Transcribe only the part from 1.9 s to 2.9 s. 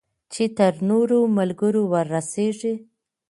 ورسیږي.